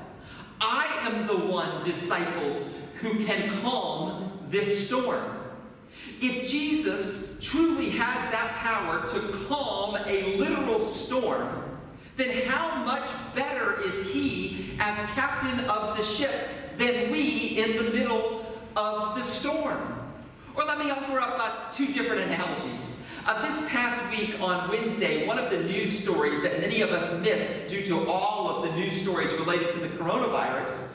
I 0.61 0.87
am 1.03 1.27
the 1.27 1.37
one, 1.37 1.83
disciples, 1.83 2.67
who 2.97 3.25
can 3.25 3.49
calm 3.63 4.39
this 4.49 4.87
storm. 4.87 5.39
If 6.21 6.49
Jesus 6.49 7.39
truly 7.41 7.91
has 7.91 8.31
that 8.31 8.53
power 8.57 9.09
to 9.09 9.47
calm 9.49 9.97
a 10.07 10.37
literal 10.37 10.79
storm, 10.79 11.79
then 12.17 12.47
is 13.91 14.13
he 14.13 14.71
as 14.79 14.97
captain 15.13 15.61
of 15.69 15.97
the 15.97 16.03
ship 16.03 16.33
than 16.79 17.11
we 17.11 17.59
in 17.59 17.77
the 17.77 17.91
middle 17.91 18.47
of 18.77 19.17
the 19.17 19.23
storm? 19.23 19.99
Or 20.55 20.65
let 20.65 20.79
me 20.79 20.91
offer 20.91 21.19
up 21.19 21.37
uh, 21.39 21.73
two 21.73 21.93
different 21.93 22.23
analogies. 22.23 23.01
Uh, 23.27 23.45
this 23.45 23.69
past 23.71 24.01
week 24.11 24.41
on 24.41 24.69
Wednesday, 24.71 25.27
one 25.27 25.39
of 25.39 25.51
the 25.51 25.63
news 25.65 25.99
stories 26.03 26.41
that 26.43 26.61
many 26.61 26.81
of 26.81 26.91
us 26.91 27.21
missed 27.21 27.69
due 27.69 27.85
to 27.87 28.07
all 28.07 28.49
of 28.49 28.69
the 28.69 28.77
news 28.77 29.01
stories 29.01 29.33
related 29.35 29.71
to 29.71 29.79
the 29.79 29.89
coronavirus 29.89 30.89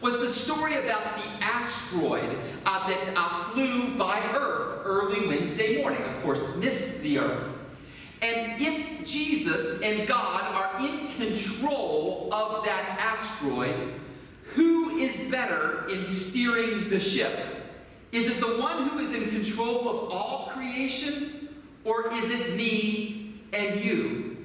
was 0.00 0.18
the 0.18 0.28
story 0.28 0.74
about 0.76 1.16
the 1.16 1.24
asteroid 1.40 2.36
uh, 2.66 2.88
that 2.88 3.14
uh, 3.16 3.28
flew 3.44 3.96
by 3.96 4.18
Earth 4.34 4.80
early 4.84 5.26
Wednesday 5.26 5.80
morning. 5.80 6.02
Of 6.02 6.22
course, 6.22 6.56
missed 6.56 7.00
the 7.02 7.18
Earth. 7.18 7.56
And 8.20 8.60
if 8.60 8.91
Jesus 9.04 9.80
and 9.82 10.06
God 10.06 10.42
are 10.54 10.86
in 10.86 11.08
control 11.12 12.28
of 12.32 12.64
that 12.64 12.98
asteroid, 13.00 13.94
who 14.54 14.96
is 14.98 15.18
better 15.30 15.86
in 15.88 16.04
steering 16.04 16.88
the 16.90 17.00
ship? 17.00 17.38
Is 18.12 18.28
it 18.28 18.40
the 18.40 18.60
one 18.60 18.88
who 18.88 18.98
is 18.98 19.14
in 19.14 19.30
control 19.30 19.88
of 19.88 20.12
all 20.12 20.50
creation, 20.54 21.48
or 21.84 22.12
is 22.12 22.30
it 22.30 22.56
me 22.56 23.40
and 23.52 23.82
you? 23.82 24.36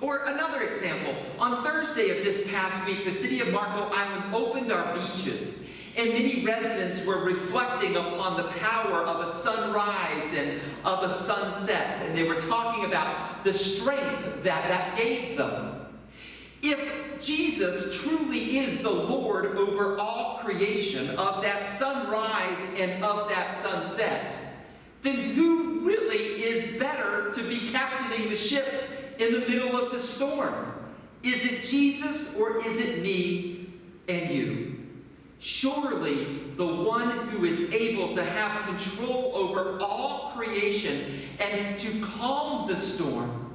Or 0.00 0.24
another 0.24 0.62
example, 0.62 1.14
on 1.38 1.62
Thursday 1.62 2.10
of 2.16 2.24
this 2.24 2.50
past 2.50 2.84
week, 2.86 3.04
the 3.04 3.10
city 3.10 3.40
of 3.40 3.52
Marco 3.52 3.88
Island 3.94 4.34
opened 4.34 4.72
our 4.72 4.94
beaches, 4.96 5.61
and 5.96 6.08
many 6.10 6.44
residents 6.44 7.04
were 7.04 7.18
reflecting 7.18 7.96
upon 7.96 8.36
the 8.36 8.44
power 8.44 9.02
of 9.02 9.20
a 9.20 9.30
sunrise 9.30 10.32
and 10.34 10.60
of 10.84 11.02
a 11.02 11.10
sunset, 11.10 12.00
and 12.02 12.16
they 12.16 12.24
were 12.24 12.40
talking 12.40 12.84
about 12.86 13.44
the 13.44 13.52
strength 13.52 14.42
that 14.42 14.68
that 14.68 14.96
gave 14.96 15.36
them. 15.36 15.86
If 16.62 17.20
Jesus 17.20 18.00
truly 18.02 18.58
is 18.58 18.82
the 18.82 18.90
Lord 18.90 19.46
over 19.56 19.98
all 19.98 20.38
creation, 20.38 21.10
of 21.10 21.42
that 21.42 21.66
sunrise 21.66 22.66
and 22.78 23.02
of 23.04 23.28
that 23.28 23.52
sunset, 23.52 24.38
then 25.02 25.16
who 25.16 25.80
really 25.80 26.44
is 26.44 26.78
better 26.78 27.32
to 27.32 27.42
be 27.42 27.70
captaining 27.70 28.30
the 28.30 28.36
ship 28.36 29.16
in 29.18 29.32
the 29.32 29.40
middle 29.40 29.76
of 29.76 29.92
the 29.92 29.98
storm? 29.98 30.72
Is 31.22 31.44
it 31.44 31.64
Jesus 31.64 32.36
or 32.36 32.64
is 32.64 32.78
it 32.78 33.02
me 33.02 33.72
and 34.08 34.30
you? 34.30 34.81
Surely 35.44 36.38
the 36.56 36.64
one 36.64 37.26
who 37.26 37.44
is 37.44 37.58
able 37.72 38.14
to 38.14 38.22
have 38.22 38.64
control 38.64 39.32
over 39.34 39.76
all 39.80 40.30
creation 40.36 41.18
and 41.40 41.76
to 41.76 42.00
calm 42.00 42.68
the 42.68 42.76
storm 42.76 43.52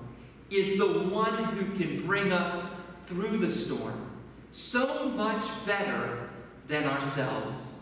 is 0.50 0.78
the 0.78 0.86
one 0.86 1.34
who 1.46 1.66
can 1.82 2.06
bring 2.06 2.34
us 2.34 2.78
through 3.06 3.38
the 3.38 3.50
storm 3.50 4.06
so 4.52 5.08
much 5.16 5.46
better 5.66 6.30
than 6.68 6.84
ourselves. 6.84 7.80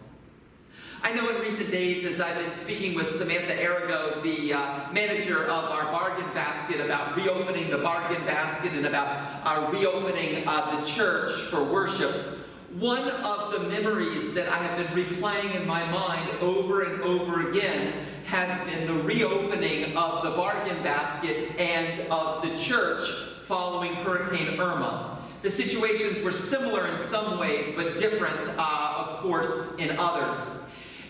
I 1.02 1.12
know 1.12 1.28
in 1.30 1.42
recent 1.42 1.72
days, 1.72 2.06
as 2.06 2.22
I've 2.22 2.38
been 2.38 2.52
speaking 2.52 2.94
with 2.94 3.10
Samantha 3.10 3.60
Arago, 3.60 4.22
the 4.22 4.54
uh, 4.54 4.92
manager 4.92 5.46
of 5.46 5.66
our 5.66 5.86
bargain 5.86 6.32
basket, 6.36 6.80
about 6.80 7.16
reopening 7.18 7.72
the 7.72 7.80
bargain 7.80 8.24
basket 8.28 8.72
and 8.74 8.86
about 8.86 9.44
our 9.48 9.72
reopening 9.72 10.48
uh, 10.48 10.80
the 10.80 10.86
church 10.86 11.32
for 11.50 11.64
worship, 11.64 12.35
one 12.80 13.08
of 13.08 13.54
the 13.54 13.60
memories 13.70 14.34
that 14.34 14.50
I 14.50 14.58
have 14.58 14.78
been 14.78 15.06
replaying 15.06 15.56
in 15.56 15.66
my 15.66 15.90
mind 15.92 16.30
over 16.42 16.82
and 16.82 17.02
over 17.04 17.50
again 17.50 17.94
has 18.26 18.68
been 18.68 18.86
the 18.86 19.02
reopening 19.04 19.96
of 19.96 20.24
the 20.24 20.32
bargain 20.32 20.84
basket 20.84 21.58
and 21.58 22.02
of 22.12 22.42
the 22.42 22.58
church 22.58 23.10
following 23.44 23.94
Hurricane 23.94 24.60
Irma. 24.60 25.20
The 25.42 25.50
situations 25.50 26.22
were 26.22 26.34
similar 26.34 26.88
in 26.88 26.98
some 26.98 27.40
ways, 27.40 27.72
but 27.78 27.96
different, 27.96 28.50
uh, 28.58 29.06
of 29.08 29.20
course, 29.20 29.76
in 29.76 29.98
others. 29.98 30.50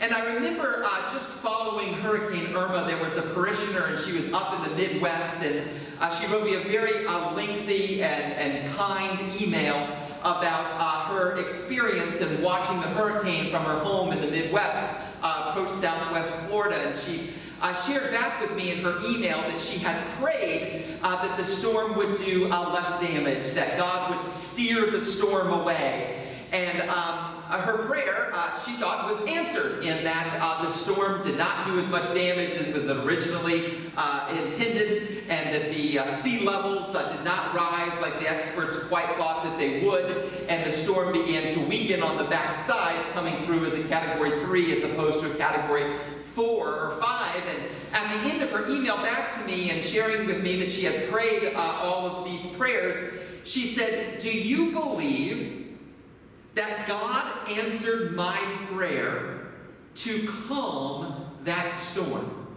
And 0.01 0.13
I 0.13 0.35
remember 0.35 0.83
uh, 0.85 1.11
just 1.11 1.29
following 1.29 1.93
Hurricane 1.93 2.55
Irma, 2.55 2.83
there 2.85 3.01
was 3.01 3.17
a 3.17 3.23
parishioner, 3.23 3.85
and 3.85 3.97
she 3.97 4.11
was 4.11 4.31
up 4.33 4.53
in 4.53 4.69
the 4.69 4.75
Midwest, 4.75 5.41
and 5.41 5.67
uh, 5.99 6.13
she 6.13 6.27
wrote 6.27 6.43
me 6.43 6.55
a 6.55 6.59
very 6.59 7.07
uh, 7.07 7.33
lengthy 7.33 8.03
and, 8.03 8.33
and 8.33 8.69
kind 8.75 9.41
email 9.41 10.04
about 10.25 10.71
uh, 10.73 11.13
her 11.13 11.37
experience 11.37 12.19
in 12.19 12.41
watching 12.41 12.81
the 12.81 12.87
hurricane 12.87 13.51
from 13.51 13.63
her 13.63 13.77
home 13.79 14.11
in 14.11 14.21
the 14.21 14.27
Midwest 14.27 14.95
uh, 15.21 15.47
approach 15.49 15.69
southwest 15.69 16.33
Florida. 16.47 16.77
And 16.77 16.97
she 16.97 17.29
uh, 17.61 17.73
shared 17.73 18.11
back 18.11 18.41
with 18.41 18.55
me 18.55 18.71
in 18.71 18.79
her 18.79 18.97
email 19.05 19.37
that 19.41 19.59
she 19.59 19.77
had 19.77 20.03
prayed 20.17 20.97
that 21.01 21.37
the 21.37 21.45
storm 21.45 21.95
would 21.95 22.17
do 22.17 22.47
less 22.47 22.99
damage, 22.99 23.51
that 23.51 23.77
God 23.77 24.15
would 24.15 24.25
steer 24.25 24.89
the 24.89 24.99
storm 24.99 25.51
away. 25.51 26.24
And 26.55 26.89
um, 26.89 27.43
uh, 27.49 27.59
her 27.63 27.79
prayer, 27.79 28.31
uh, 28.33 28.57
she 28.61 28.77
thought, 28.77 29.09
was 29.09 29.19
answered 29.27 29.83
in 29.83 30.05
that 30.05 30.37
uh, 30.39 30.63
the 30.63 30.69
storm 30.69 31.21
did 31.21 31.37
not 31.37 31.65
do 31.65 31.77
as 31.77 31.89
much 31.89 32.05
damage 32.13 32.51
as 32.51 32.67
it 32.67 32.73
was 32.73 32.87
originally 32.87 33.91
uh, 33.97 34.33
intended, 34.41 35.25
and 35.27 35.53
that 35.53 35.73
the 35.73 35.99
uh, 35.99 36.05
sea 36.05 36.47
levels 36.47 36.95
uh, 36.95 37.11
did 37.13 37.25
not 37.25 37.53
rise 37.53 37.99
like 37.99 38.21
the 38.21 38.29
experts 38.29 38.77
quite 38.87 39.05
thought 39.17 39.43
that 39.43 39.57
they 39.57 39.85
would, 39.85 40.31
and 40.47 40.65
the 40.65 40.71
storm 40.71 41.11
began 41.11 41.53
to 41.53 41.59
weaken 41.59 42.01
on 42.01 42.15
the 42.15 42.23
backside, 42.23 43.03
coming 43.11 43.35
through 43.43 43.65
as 43.65 43.73
a 43.73 43.83
category 43.89 44.41
three 44.45 44.71
as 44.71 44.81
opposed 44.83 45.19
to 45.19 45.29
a 45.29 45.35
category 45.35 45.97
four 46.23 46.73
or 46.73 46.91
five. 47.01 47.43
And 47.49 47.63
at 47.91 48.23
the 48.23 48.29
end 48.31 48.41
of 48.41 48.49
her 48.51 48.65
email 48.69 48.95
back 48.95 49.33
to 49.33 49.41
me 49.41 49.71
and 49.71 49.83
sharing 49.83 50.25
with 50.25 50.41
me 50.41 50.57
that 50.61 50.71
she 50.71 50.85
had 50.85 51.11
prayed 51.11 51.53
all 51.53 52.07
of 52.07 52.23
these 52.23 52.47
prayers, 52.47 52.95
she 53.43 53.67
said, 53.67 54.19
Do 54.19 54.31
you 54.31 54.71
believe 54.71 55.64
that 56.55 56.87
God 56.87 57.49
answered 57.49 58.15
my 58.15 58.37
prayer 58.73 59.47
to 59.95 60.27
calm 60.47 61.37
that 61.43 61.73
storm. 61.73 62.47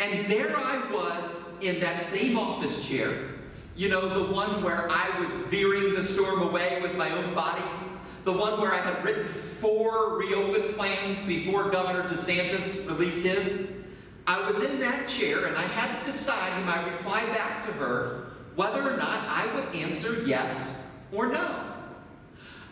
And 0.00 0.26
there 0.26 0.56
I 0.56 0.90
was 0.90 1.54
in 1.60 1.80
that 1.80 2.00
same 2.00 2.36
office 2.36 2.86
chair, 2.86 3.30
you 3.76 3.88
know, 3.88 4.26
the 4.26 4.32
one 4.32 4.62
where 4.62 4.88
I 4.90 5.20
was 5.20 5.30
veering 5.48 5.94
the 5.94 6.02
storm 6.02 6.42
away 6.42 6.80
with 6.82 6.96
my 6.96 7.10
own 7.10 7.32
body, 7.34 7.62
the 8.24 8.32
one 8.32 8.60
where 8.60 8.72
I 8.72 8.78
had 8.78 9.04
written 9.04 9.24
four 9.24 10.18
reopen 10.18 10.74
plans 10.74 11.22
before 11.22 11.70
Governor 11.70 12.08
DeSantis 12.08 12.86
released 12.88 13.24
his. 13.24 13.72
I 14.26 14.40
was 14.48 14.62
in 14.62 14.80
that 14.80 15.06
chair 15.08 15.46
and 15.46 15.56
I 15.56 15.62
had 15.62 16.00
to 16.00 16.06
decide 16.06 16.58
in 16.58 16.66
my 16.66 16.90
reply 16.90 17.24
back 17.26 17.64
to 17.66 17.72
her 17.72 18.26
whether 18.56 18.82
or 18.82 18.96
not 18.96 19.28
I 19.28 19.52
would 19.54 19.74
answer 19.74 20.22
yes 20.24 20.80
or 21.12 21.30
no. 21.30 21.73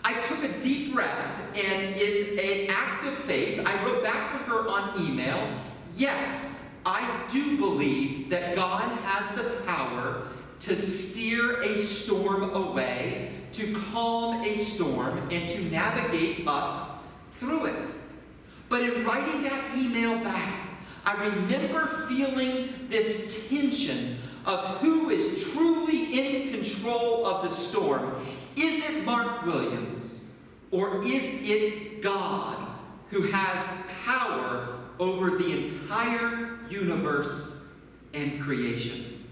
I 0.04 0.20
took 0.22 0.42
a 0.42 0.60
deep 0.60 0.94
breath 0.94 1.40
and 1.54 1.96
in 1.96 2.38
an 2.38 2.70
act 2.70 3.04
of 3.06 3.14
faith, 3.14 3.64
I 3.64 3.84
wrote 3.84 4.02
back 4.02 4.30
to 4.32 4.38
her 4.38 4.68
on 4.68 5.00
email, 5.00 5.60
yes, 5.96 6.60
I 6.84 7.24
do 7.30 7.56
believe 7.56 8.30
that 8.30 8.54
God 8.56 8.88
has 9.02 9.30
the 9.32 9.62
power 9.66 10.28
to 10.60 10.76
steer 10.76 11.60
a 11.62 11.76
storm 11.76 12.54
away, 12.54 13.32
to 13.52 13.72
calm 13.92 14.42
a 14.42 14.56
storm, 14.56 15.18
and 15.30 15.48
to 15.50 15.62
navigate 15.70 16.46
us 16.46 16.90
through 17.32 17.66
it. 17.66 17.94
But 18.68 18.82
in 18.82 19.04
writing 19.04 19.42
that 19.42 19.76
email 19.76 20.18
back, 20.24 20.68
I 21.04 21.14
remember 21.26 22.06
feeling 22.08 22.86
this 22.88 23.48
tension 23.48 24.18
of 24.44 24.78
who 24.78 25.10
is 25.10 25.52
truly 25.52 26.18
in 26.18 26.52
control 26.52 27.26
of 27.26 27.42
the 27.42 27.50
storm 27.50 28.14
Is 28.56 28.88
it 28.88 29.04
Mark 29.04 29.46
Williams 29.46 30.24
or 30.70 31.04
is 31.04 31.28
it 31.42 32.02
God 32.02 32.56
who 33.10 33.22
has 33.22 33.70
power 34.04 34.78
over 34.98 35.36
the 35.38 35.64
entire 35.64 36.58
universe 36.68 37.66
and 38.14 38.40
creation? 38.40 39.26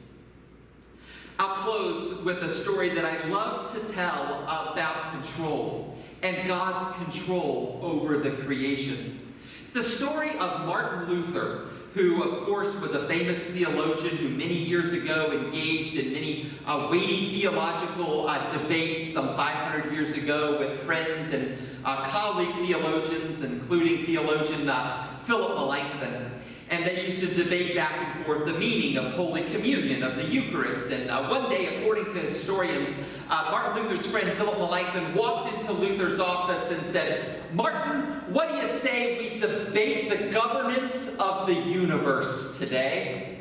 I'll 1.38 1.56
close 1.56 2.22
with 2.22 2.42
a 2.42 2.48
story 2.48 2.90
that 2.90 3.04
I 3.06 3.26
love 3.28 3.72
to 3.72 3.92
tell 3.92 4.42
about 4.42 5.12
control 5.12 5.96
and 6.22 6.46
God's 6.46 6.94
control 6.96 7.80
over 7.82 8.18
the 8.18 8.32
creation. 8.32 9.32
It's 9.62 9.72
the 9.72 9.82
story 9.82 10.30
of 10.38 10.66
Martin 10.66 11.08
Luther, 11.08 11.68
who, 11.94 12.22
of 12.22 12.44
course, 12.44 12.74
was 12.80 12.94
a 12.94 13.00
famous 13.06 13.44
theologian 13.46 14.16
who 14.16 14.28
many 14.28 14.54
years 14.54 14.92
ago 14.92 15.32
engaged 15.32 15.96
in 15.96 16.12
many 16.12 16.52
uh, 16.66 16.88
weighty 16.90 17.40
theological 17.40 18.28
uh, 18.28 18.48
debates 18.50 19.12
some 19.12 19.34
500 19.36 19.92
years 19.92 20.14
ago 20.14 20.58
with 20.58 20.78
friends 20.78 21.32
and 21.32 21.58
uh, 21.84 22.04
colleague 22.10 22.54
theologians, 22.66 23.42
including 23.42 24.04
theologian 24.04 24.68
uh, 24.68 25.16
Philip 25.18 25.56
Melanchthon. 25.56 26.30
And 26.70 26.84
they 26.84 27.04
used 27.06 27.18
to 27.20 27.26
debate 27.26 27.74
back 27.74 28.14
and 28.16 28.24
forth 28.24 28.46
the 28.46 28.54
meaning 28.54 28.96
of 28.96 29.12
Holy 29.12 29.42
Communion, 29.42 30.04
of 30.04 30.14
the 30.14 30.24
Eucharist. 30.24 30.90
And 30.90 31.10
uh, 31.10 31.26
one 31.26 31.50
day, 31.50 31.80
according 31.80 32.04
to 32.14 32.20
historians, 32.20 32.94
uh, 33.28 33.48
Martin 33.50 33.82
Luther's 33.82 34.06
friend 34.06 34.30
Philip 34.38 34.56
Melanchthon 34.56 35.14
walked 35.14 35.52
into 35.52 35.72
Luther's 35.72 36.20
office 36.20 36.70
and 36.70 36.86
said, 36.86 37.42
Martin, 37.52 38.02
what 38.32 38.50
do 38.50 38.54
you 38.56 38.68
say 38.68 39.18
we 39.18 39.38
debate 39.38 40.10
the 40.10 40.30
governance 40.30 41.16
of 41.18 41.48
the 41.48 41.54
universe 41.54 42.56
today? 42.56 43.40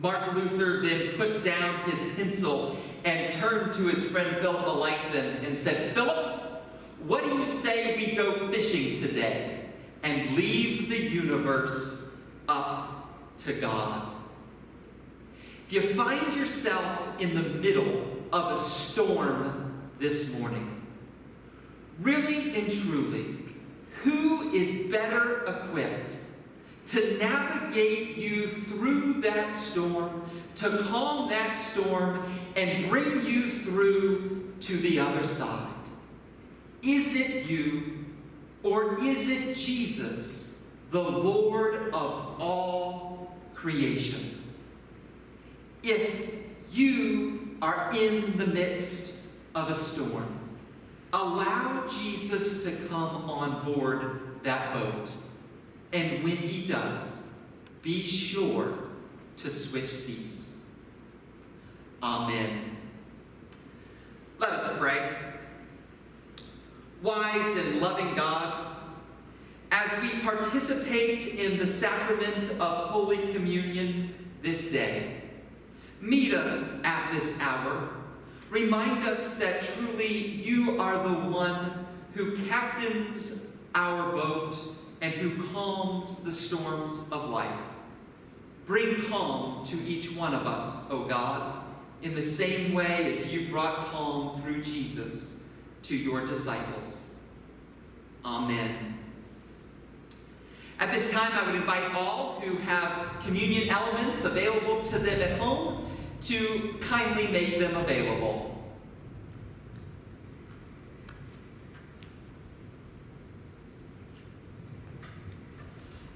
Martin 0.00 0.34
Luther 0.34 0.82
then 0.82 1.16
put 1.16 1.42
down 1.42 1.74
his 1.88 2.02
pencil 2.16 2.76
and 3.04 3.32
turned 3.32 3.74
to 3.74 3.82
his 3.82 4.04
friend 4.04 4.36
Philip 4.38 4.62
Melanchthon 4.62 5.44
and 5.44 5.56
said, 5.56 5.92
Philip, 5.94 6.64
what 7.06 7.22
do 7.22 7.30
you 7.30 7.46
say 7.46 7.96
we 7.96 8.16
go 8.16 8.48
fishing 8.48 8.98
today 8.98 9.60
and 10.02 10.34
leave 10.34 10.88
the 10.88 10.98
universe 10.98 11.99
up 12.50 13.38
to 13.38 13.52
God. 13.54 14.12
If 15.66 15.72
you 15.72 15.82
find 15.94 16.34
yourself 16.34 17.20
in 17.20 17.34
the 17.34 17.42
middle 17.42 18.04
of 18.32 18.52
a 18.52 18.60
storm 18.60 19.88
this 20.00 20.32
morning, 20.34 20.82
really 22.00 22.56
and 22.56 22.70
truly, 22.70 23.36
who 24.02 24.50
is 24.50 24.90
better 24.90 25.44
equipped 25.44 26.16
to 26.86 27.18
navigate 27.18 28.16
you 28.16 28.48
through 28.48 29.20
that 29.20 29.52
storm, 29.52 30.28
to 30.56 30.78
calm 30.88 31.28
that 31.28 31.56
storm, 31.56 32.24
and 32.56 32.90
bring 32.90 33.24
you 33.24 33.42
through 33.42 34.52
to 34.60 34.76
the 34.78 34.98
other 34.98 35.24
side? 35.24 35.68
Is 36.82 37.14
it 37.14 37.46
you 37.46 38.06
or 38.64 38.98
is 39.00 39.30
it 39.30 39.54
Jesus? 39.54 40.39
The 40.90 41.00
Lord 41.00 41.92
of 41.92 42.40
all 42.40 43.36
creation. 43.54 44.42
If 45.82 46.28
you 46.72 47.56
are 47.62 47.90
in 47.94 48.36
the 48.36 48.46
midst 48.46 49.14
of 49.54 49.70
a 49.70 49.74
storm, 49.74 50.38
allow 51.12 51.86
Jesus 51.86 52.64
to 52.64 52.72
come 52.88 53.30
on 53.30 53.64
board 53.64 54.20
that 54.42 54.72
boat. 54.74 55.12
And 55.92 56.22
when 56.22 56.36
he 56.36 56.66
does, 56.66 57.24
be 57.82 58.02
sure 58.02 58.74
to 59.38 59.50
switch 59.50 59.88
seats. 59.88 60.56
Amen. 62.02 62.76
Let 64.38 64.50
us 64.50 64.78
pray. 64.78 65.16
Wise 67.02 67.56
and 67.56 67.80
loving 67.80 68.14
God, 68.14 68.69
as 69.82 70.02
we 70.02 70.10
participate 70.20 71.38
in 71.38 71.58
the 71.58 71.66
sacrament 71.66 72.50
of 72.60 72.88
Holy 72.90 73.32
Communion 73.32 74.14
this 74.42 74.70
day. 74.70 75.22
Meet 76.00 76.34
us 76.34 76.82
at 76.84 77.12
this 77.12 77.38
hour. 77.40 77.88
Remind 78.50 79.04
us 79.04 79.36
that 79.36 79.62
truly 79.62 80.26
you 80.26 80.78
are 80.80 81.02
the 81.02 81.14
one 81.30 81.86
who 82.14 82.36
captains 82.48 83.56
our 83.74 84.12
boat 84.12 84.60
and 85.00 85.14
who 85.14 85.42
calms 85.48 86.18
the 86.18 86.32
storms 86.32 87.06
of 87.10 87.30
life. 87.30 87.60
Bring 88.66 89.02
calm 89.04 89.64
to 89.66 89.82
each 89.84 90.12
one 90.12 90.34
of 90.34 90.46
us, 90.46 90.90
O 90.90 91.04
God, 91.04 91.62
in 92.02 92.14
the 92.14 92.22
same 92.22 92.74
way 92.74 93.16
as 93.16 93.32
you 93.32 93.48
brought 93.48 93.86
calm 93.86 94.40
through 94.42 94.62
Jesus 94.62 95.42
to 95.84 95.96
your 95.96 96.26
disciples. 96.26 97.08
Amen. 98.24 98.99
At 100.80 100.90
this 100.94 101.12
time, 101.12 101.30
I 101.34 101.44
would 101.44 101.54
invite 101.54 101.94
all 101.94 102.40
who 102.40 102.56
have 102.56 103.20
communion 103.22 103.68
elements 103.68 104.24
available 104.24 104.80
to 104.80 104.98
them 104.98 105.20
at 105.20 105.38
home 105.38 105.86
to 106.22 106.74
kindly 106.80 107.28
make 107.28 107.58
them 107.58 107.76
available. 107.76 108.46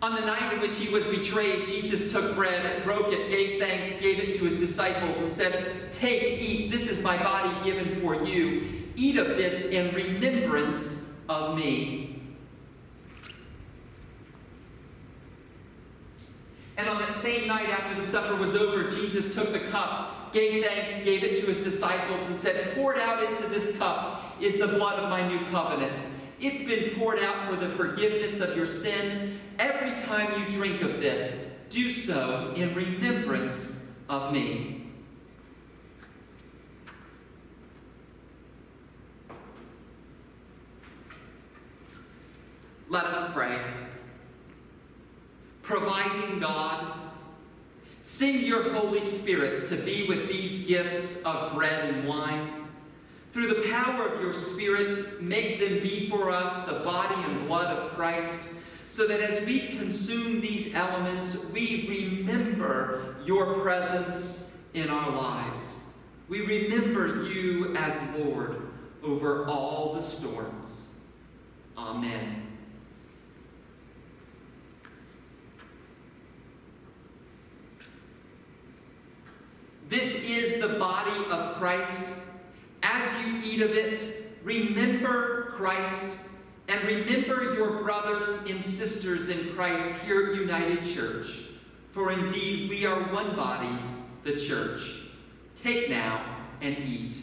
On 0.00 0.14
the 0.14 0.22
night 0.22 0.54
in 0.54 0.60
which 0.60 0.76
he 0.76 0.88
was 0.88 1.06
betrayed, 1.06 1.66
Jesus 1.66 2.10
took 2.10 2.34
bread, 2.34 2.84
broke 2.84 3.12
it, 3.12 3.30
gave 3.30 3.60
thanks, 3.60 3.94
gave 4.00 4.18
it 4.18 4.34
to 4.36 4.44
his 4.44 4.58
disciples, 4.58 5.18
and 5.18 5.30
said, 5.30 5.92
Take, 5.92 6.40
eat, 6.40 6.70
this 6.70 6.90
is 6.90 7.02
my 7.02 7.18
body 7.18 7.54
given 7.70 8.00
for 8.00 8.22
you. 8.24 8.82
Eat 8.96 9.18
of 9.18 9.28
this 9.28 9.66
in 9.66 9.94
remembrance 9.94 11.10
of 11.28 11.56
me. 11.56 12.13
And 16.76 16.88
on 16.88 16.98
that 16.98 17.14
same 17.14 17.46
night 17.46 17.68
after 17.68 17.94
the 17.94 18.06
supper 18.06 18.34
was 18.34 18.54
over, 18.54 18.90
Jesus 18.90 19.32
took 19.32 19.52
the 19.52 19.60
cup, 19.60 20.32
gave 20.32 20.64
thanks, 20.64 21.04
gave 21.04 21.22
it 21.22 21.36
to 21.40 21.46
his 21.46 21.60
disciples, 21.60 22.26
and 22.26 22.36
said, 22.36 22.74
Poured 22.74 22.98
out 22.98 23.22
into 23.22 23.46
this 23.46 23.76
cup 23.78 24.22
is 24.40 24.58
the 24.58 24.66
blood 24.66 24.98
of 24.98 25.08
my 25.08 25.26
new 25.26 25.44
covenant. 25.46 26.04
It's 26.40 26.64
been 26.64 26.98
poured 26.98 27.20
out 27.20 27.48
for 27.48 27.56
the 27.56 27.68
forgiveness 27.70 28.40
of 28.40 28.56
your 28.56 28.66
sin. 28.66 29.38
Every 29.58 29.96
time 30.02 30.40
you 30.40 30.50
drink 30.50 30.82
of 30.82 31.00
this, 31.00 31.46
do 31.70 31.92
so 31.92 32.52
in 32.56 32.74
remembrance 32.74 33.86
of 34.08 34.32
me. 34.32 34.80
Let 42.88 43.04
us 43.06 43.32
pray 43.32 43.58
providing 46.14 46.40
God. 46.40 46.92
Send 48.00 48.42
your 48.42 48.62
Holy 48.72 49.00
Spirit 49.00 49.64
to 49.66 49.76
be 49.76 50.06
with 50.06 50.28
these 50.28 50.66
gifts 50.66 51.22
of 51.22 51.54
bread 51.54 51.94
and 51.94 52.06
wine. 52.06 52.68
Through 53.32 53.48
the 53.48 53.68
power 53.70 54.08
of 54.08 54.20
your 54.20 54.34
Spirit, 54.34 55.22
make 55.22 55.58
them 55.58 55.80
be 55.82 56.08
for 56.08 56.30
us 56.30 56.66
the 56.66 56.80
body 56.80 57.16
and 57.24 57.46
blood 57.46 57.76
of 57.76 57.92
Christ, 57.92 58.48
so 58.86 59.06
that 59.08 59.20
as 59.20 59.44
we 59.44 59.60
consume 59.60 60.40
these 60.40 60.74
elements, 60.74 61.36
we 61.52 61.86
remember 61.88 63.16
your 63.24 63.60
presence 63.60 64.56
in 64.74 64.88
our 64.88 65.10
lives. 65.10 65.84
We 66.28 66.42
remember 66.42 67.24
you 67.24 67.74
as 67.76 68.00
Lord 68.18 68.68
over 69.02 69.46
all 69.46 69.94
the 69.94 70.02
storms. 70.02 70.90
Amen. 71.76 72.53
This 79.88 80.24
is 80.24 80.60
the 80.60 80.78
body 80.78 81.24
of 81.30 81.56
Christ. 81.56 82.04
As 82.82 83.26
you 83.26 83.40
eat 83.44 83.62
of 83.62 83.70
it, 83.70 84.38
remember 84.42 85.52
Christ 85.56 86.18
and 86.68 86.82
remember 86.84 87.54
your 87.54 87.82
brothers 87.82 88.38
and 88.48 88.62
sisters 88.62 89.28
in 89.28 89.54
Christ 89.54 89.86
here 90.06 90.30
at 90.30 90.36
United 90.36 90.84
Church. 90.84 91.42
For 91.90 92.12
indeed, 92.12 92.70
we 92.70 92.86
are 92.86 93.00
one 93.12 93.36
body, 93.36 93.78
the 94.24 94.36
church. 94.36 95.02
Take 95.54 95.90
now 95.90 96.24
and 96.60 96.76
eat. 96.78 97.20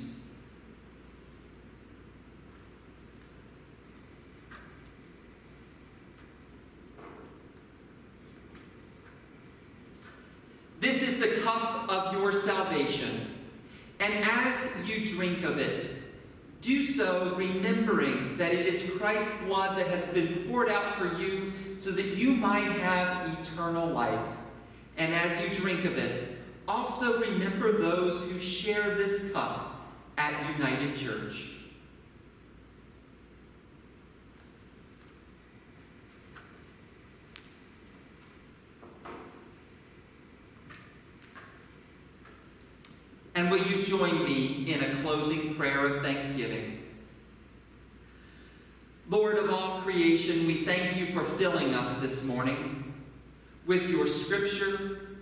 This 10.80 11.04
is 11.04 11.11
the 11.22 11.40
cup 11.42 11.88
of 11.88 12.14
your 12.14 12.34
salvation. 12.34 13.28
And 14.00 14.12
as 14.26 14.68
you 14.86 15.06
drink 15.06 15.44
of 15.44 15.60
it, 15.60 15.92
do 16.62 16.84
so 16.84 17.36
remembering 17.36 18.38
that 18.38 18.54
it 18.54 18.66
is 18.66 18.92
Christ's 18.98 19.44
blood 19.44 19.78
that 19.78 19.88
has 19.88 20.06
been 20.06 20.48
poured 20.48 20.70
out 20.70 20.98
for 20.98 21.16
you 21.22 21.54
so 21.76 21.92
that 21.92 22.18
you 22.18 22.32
might 22.32 22.72
have 22.72 23.40
eternal 23.40 23.88
life. 23.88 24.20
And 24.98 25.14
as 25.14 25.40
you 25.42 25.56
drink 25.56 25.86
of 25.86 25.98
it, 25.98 26.28
also 26.68 27.20
remember 27.20 27.78
those 27.78 28.22
who 28.24 28.40
share 28.40 28.96
this 28.96 29.32
cup 29.32 29.90
at 30.18 30.34
United 30.58 30.96
Church. 30.96 31.46
And 43.42 43.50
will 43.50 43.64
you 43.64 43.82
join 43.82 44.24
me 44.24 44.72
in 44.72 44.84
a 44.84 44.96
closing 44.98 45.56
prayer 45.56 45.88
of 45.88 46.04
thanksgiving? 46.04 46.84
Lord 49.10 49.40
of 49.40 49.52
all 49.52 49.82
creation, 49.82 50.46
we 50.46 50.64
thank 50.64 50.96
you 50.96 51.08
for 51.08 51.24
filling 51.24 51.74
us 51.74 51.96
this 51.96 52.24
morning 52.24 52.94
with 53.66 53.90
your 53.90 54.06
scripture, 54.06 55.18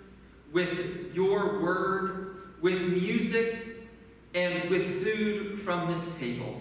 with 0.51 1.15
your 1.15 1.61
word, 1.61 2.41
with 2.59 2.81
music, 2.81 3.87
and 4.35 4.69
with 4.69 5.01
food 5.01 5.57
from 5.57 5.89
this 5.89 6.13
table. 6.17 6.59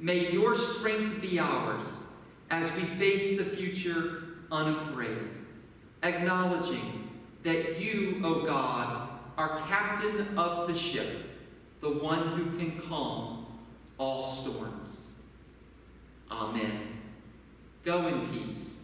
May 0.00 0.32
your 0.32 0.56
strength 0.56 1.22
be 1.22 1.38
ours 1.38 2.08
as 2.50 2.72
we 2.72 2.82
face 2.82 3.38
the 3.38 3.44
future 3.44 4.24
unafraid, 4.50 5.30
acknowledging 6.02 7.08
that 7.44 7.78
you, 7.80 8.20
O 8.24 8.44
God, 8.44 9.05
are 9.36 9.58
captain 9.68 10.38
of 10.38 10.68
the 10.68 10.74
ship, 10.74 11.08
the 11.80 11.90
one 11.90 12.28
who 12.28 12.58
can 12.58 12.80
calm 12.80 13.46
all 13.98 14.24
storms. 14.24 15.08
Amen. 16.30 16.80
Go 17.84 18.06
in 18.06 18.28
peace. 18.28 18.75